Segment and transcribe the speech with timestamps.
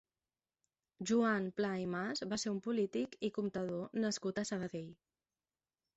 [1.09, 4.93] Joan Pla i Mas va ser un polític i comptador nascut a Sabadell.